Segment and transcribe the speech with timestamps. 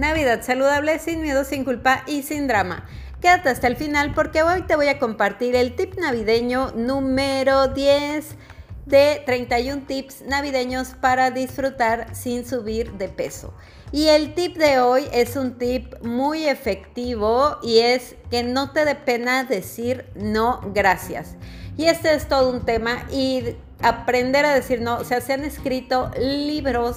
[0.00, 2.86] Navidad saludable, sin miedo, sin culpa y sin drama.
[3.20, 8.24] Quédate hasta el final porque hoy te voy a compartir el tip navideño número 10
[8.86, 13.52] de 31 tips navideños para disfrutar sin subir de peso.
[13.92, 18.86] Y el tip de hoy es un tip muy efectivo y es que no te
[18.86, 21.36] dé pena decir no gracias.
[21.76, 25.44] Y este es todo un tema y aprender a decir no, o sea, se han
[25.44, 26.96] escrito libros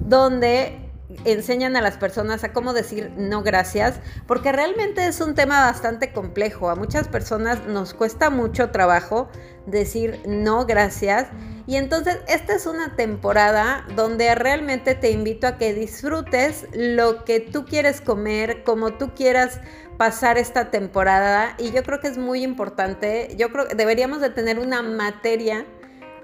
[0.00, 0.81] donde
[1.24, 6.12] enseñan a las personas a cómo decir no gracias, porque realmente es un tema bastante
[6.12, 6.70] complejo.
[6.70, 9.28] A muchas personas nos cuesta mucho trabajo
[9.66, 11.28] decir no gracias.
[11.66, 17.40] Y entonces esta es una temporada donde realmente te invito a que disfrutes lo que
[17.40, 19.60] tú quieres comer, como tú quieras
[19.96, 21.54] pasar esta temporada.
[21.58, 25.64] Y yo creo que es muy importante, yo creo que deberíamos de tener una materia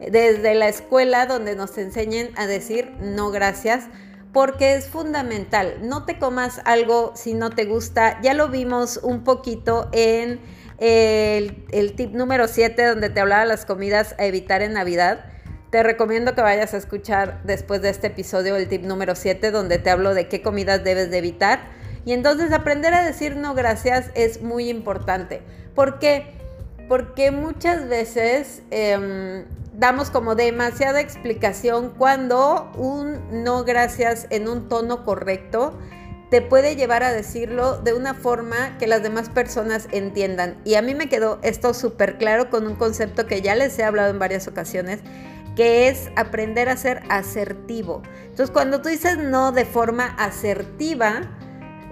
[0.00, 3.88] desde la escuela donde nos enseñen a decir no gracias
[4.36, 5.78] porque es fundamental.
[5.80, 8.20] No te comas algo si no te gusta.
[8.20, 10.40] Ya lo vimos un poquito en
[10.76, 15.24] el, tip número 7 donde te hablaba las comidas a evitar en Navidad.
[15.70, 19.78] Te recomiendo que vayas a escuchar después de este episodio el tip número 7 donde
[19.78, 21.70] te hablo de qué comidas debes de evitar.
[22.04, 25.40] Y entonces aprender a decir no gracias es muy importante.
[25.74, 26.34] ¿Por qué?
[26.90, 29.46] Porque muchas veces em,
[29.78, 35.78] damos como demasiada explicación cuando un no gracias en un tono correcto
[36.30, 40.56] te puede llevar a decirlo de una forma que las demás personas entiendan.
[40.64, 43.84] Y a mí me quedó esto súper claro con un concepto que ya les he
[43.84, 45.00] hablado en varias ocasiones,
[45.54, 48.02] que es aprender a ser asertivo.
[48.22, 51.30] Entonces, cuando tú dices no de forma asertiva,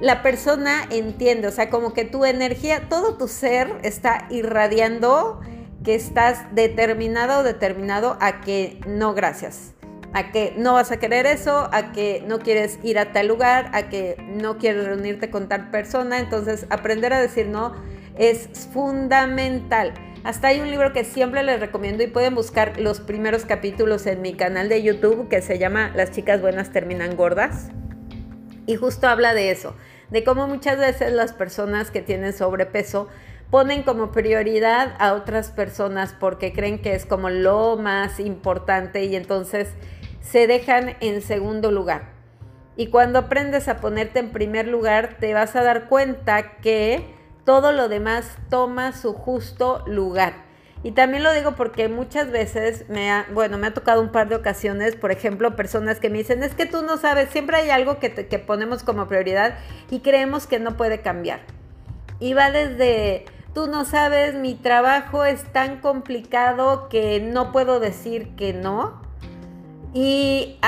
[0.00, 5.40] la persona entiende, o sea, como que tu energía, todo tu ser está irradiando
[5.84, 9.74] que estás determinado o determinado a que no gracias,
[10.14, 13.70] a que no vas a querer eso, a que no quieres ir a tal lugar,
[13.74, 16.18] a que no quieres reunirte con tal persona.
[16.18, 17.74] Entonces, aprender a decir no
[18.16, 19.92] es fundamental.
[20.24, 24.22] Hasta hay un libro que siempre les recomiendo y pueden buscar los primeros capítulos en
[24.22, 27.68] mi canal de YouTube que se llama Las chicas buenas terminan gordas.
[28.66, 29.76] Y justo habla de eso,
[30.10, 33.08] de cómo muchas veces las personas que tienen sobrepeso
[33.50, 39.16] ponen como prioridad a otras personas porque creen que es como lo más importante y
[39.16, 39.68] entonces
[40.20, 42.14] se dejan en segundo lugar.
[42.76, 47.04] Y cuando aprendes a ponerte en primer lugar, te vas a dar cuenta que
[47.44, 50.44] todo lo demás toma su justo lugar.
[50.82, 54.28] Y también lo digo porque muchas veces me ha, bueno, me ha tocado un par
[54.28, 57.70] de ocasiones, por ejemplo, personas que me dicen, es que tú no sabes, siempre hay
[57.70, 59.56] algo que, que ponemos como prioridad
[59.90, 61.40] y creemos que no puede cambiar.
[62.20, 68.34] Y va desde tú no sabes, mi trabajo es tan complicado que no puedo decir
[68.36, 69.02] que no.
[69.96, 70.58] Y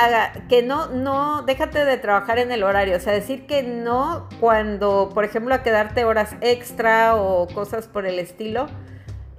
[0.48, 5.10] que no, no, déjate de trabajar en el horario, o sea, decir que no cuando,
[5.12, 8.68] por ejemplo, a quedarte horas extra o cosas por el estilo,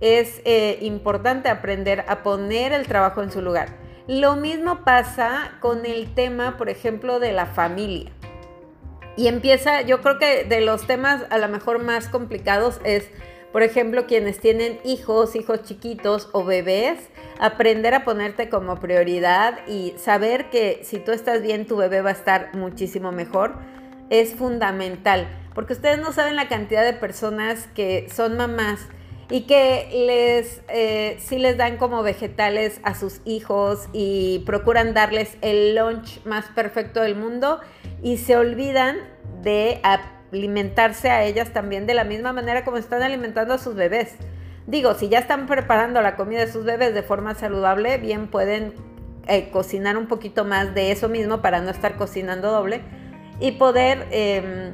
[0.02, 3.70] es eh, importante aprender a poner el trabajo en su lugar.
[4.08, 8.12] Lo mismo pasa con el tema, por ejemplo, de la familia.
[9.16, 13.10] Y empieza, yo creo que de los temas a lo mejor más complicados es
[13.52, 17.00] por ejemplo, quienes tienen hijos, hijos chiquitos o bebés,
[17.40, 22.10] aprender a ponerte como prioridad y saber que si tú estás bien, tu bebé va
[22.10, 23.56] a estar muchísimo mejor,
[24.10, 25.28] es fundamental.
[25.56, 28.88] Porque ustedes no saben la cantidad de personas que son mamás
[29.30, 35.38] y que les eh, sí les dan como vegetales a sus hijos y procuran darles
[35.42, 37.60] el lunch más perfecto del mundo
[38.02, 38.98] y se olvidan
[39.42, 39.80] de
[40.32, 44.16] alimentarse a ellas también de la misma manera como están alimentando a sus bebés.
[44.66, 48.74] Digo, si ya están preparando la comida de sus bebés de forma saludable, bien pueden
[49.28, 52.82] eh, cocinar un poquito más de eso mismo para no estar cocinando doble
[53.40, 54.74] y poder em,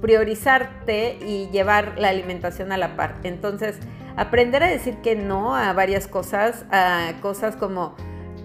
[0.00, 3.16] priorizarte y llevar la alimentación a la par.
[3.22, 3.78] Entonces,
[4.16, 7.94] aprender a decir que no a varias cosas, a cosas como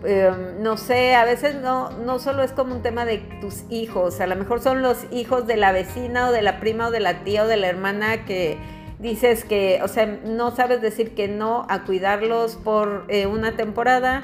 [0.05, 4.19] Em, no sé, a veces no, no solo es como un tema de tus hijos,
[4.19, 6.99] a lo mejor son los hijos de la vecina o de la prima o de
[6.99, 8.57] la tía o de la hermana que
[8.99, 14.23] dices que, o sea, no sabes decir que no a cuidarlos por eh, una temporada,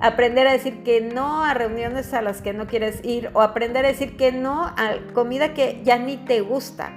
[0.00, 3.84] aprender a decir que no a reuniones a las que no quieres ir o aprender
[3.84, 6.90] a decir que no a comida que ya ni te gusta.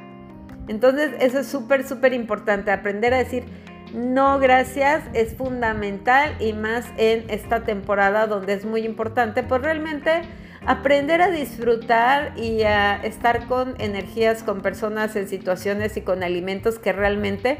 [0.67, 3.43] Entonces, eso es súper, súper importante, aprender a decir
[3.93, 10.21] no, gracias, es fundamental y más en esta temporada donde es muy importante, pues realmente
[10.65, 16.79] aprender a disfrutar y a estar con energías, con personas en situaciones y con alimentos
[16.79, 17.57] que realmente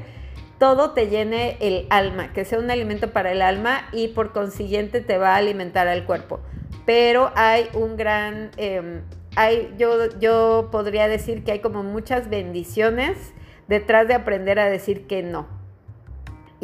[0.57, 5.01] todo te llene el alma, que sea un alimento para el alma y por consiguiente
[5.01, 6.39] te va a alimentar al cuerpo.
[6.86, 9.01] Pero hay un gran, em,
[9.36, 13.18] hay, yo, yo podría decir que hay como muchas bendiciones
[13.68, 15.64] detrás de aprender a decir que no.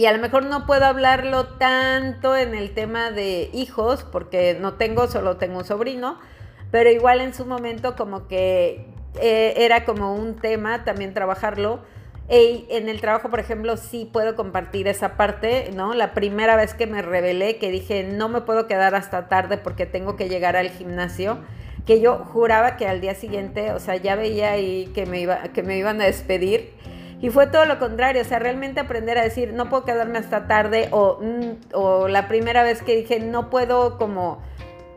[0.02, 4.74] Y a lo mejor no puedo hablarlo tanto en el tema de hijos, porque no
[4.74, 6.18] tengo, solo tengo un sobrino,
[6.72, 8.88] pero igual en su momento como que
[9.22, 11.82] eh, era como un tema también trabajarlo.
[12.28, 15.94] Y en el trabajo, por ejemplo, sí puedo compartir esa parte, ¿no?
[15.94, 19.86] La primera vez que me revelé, que dije, no me puedo quedar hasta tarde porque
[19.86, 21.38] tengo que llegar al gimnasio,
[21.86, 25.44] que yo juraba que al día siguiente, o sea, ya veía ahí que me, iba,
[25.50, 26.74] que me iban a despedir.
[27.22, 30.48] Y fue todo lo contrario, o sea, realmente aprender a decir, no puedo quedarme hasta
[30.48, 34.42] tarde, o, mm, o la primera vez que dije, no puedo como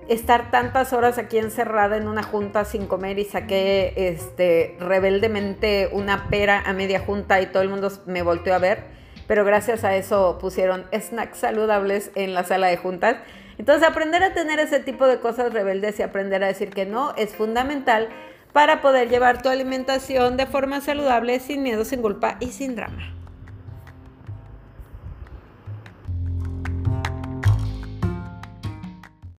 [0.08, 6.28] estar tantas horas aquí encerrada en una junta sin comer y saqué este rebeldemente una
[6.28, 8.84] pera a media junta y todo el mundo me volteó a ver,
[9.26, 13.16] pero gracias a eso pusieron snacks saludables en la sala de juntas.
[13.56, 17.14] Entonces aprender a tener ese tipo de cosas rebeldes y aprender a decir que no
[17.16, 18.08] es fundamental
[18.54, 23.12] para poder llevar tu alimentación de forma saludable, sin miedo, sin culpa y sin drama.